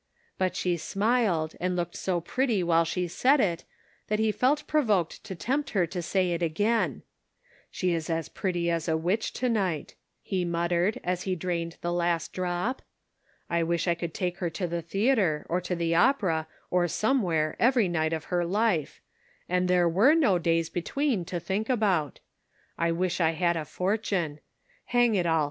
But 0.39 0.55
she 0.55 0.77
smiled, 0.77 1.53
and 1.59 1.75
looked 1.75 1.95
so 1.95 2.19
pretty 2.21 2.63
while 2.63 2.85
she 2.85 3.07
said 3.07 3.39
it, 3.39 3.65
that 4.07 4.17
he 4.17 4.31
felt 4.31 4.65
provoked 4.65 5.23
to 5.25 5.35
tempt 5.35 5.69
her 5.77 5.85
to 5.85 6.01
say 6.01 6.31
it 6.31 6.41
again." 6.41 7.03
She 7.69 7.93
is 7.93 8.09
as 8.09 8.27
pretty 8.27 8.71
as 8.71 8.87
a 8.87 8.97
witch 8.97 9.31
274 9.33 9.93
The 9.93 9.93
Pocket 9.93 9.99
Measure. 9.99 9.99
to 9.99 10.39
night," 10.41 10.41
he 10.41 10.43
muttered, 10.43 11.01
as 11.07 11.21
he 11.21 11.35
drained 11.35 11.77
the 11.81 11.93
last 11.93 12.33
drop." 12.33 12.81
I 13.51 13.61
wish 13.61 13.87
I 13.87 13.93
could 13.93 14.15
take 14.15 14.39
her 14.39 14.49
to 14.49 14.65
the 14.65 14.81
theater, 14.81 15.45
or 15.47 15.61
the 15.61 15.93
opera, 15.93 16.47
or 16.71 16.87
somewhere 16.87 17.55
every 17.59 17.87
night 17.87 18.11
of 18.13 18.23
her 18.33 18.43
life, 18.43 19.01
and 19.47 19.67
there 19.67 19.87
were 19.87 20.15
no 20.15 20.39
days 20.39 20.71
between 20.71 21.25
to 21.25 21.39
think 21.39 21.69
about. 21.69 22.21
I 22.75 22.91
wish 22.91 23.21
I 23.21 23.33
had 23.33 23.55
a 23.55 23.65
fortune. 23.65 24.39
Hang 24.85 25.13
it 25.13 25.27
all 25.27 25.39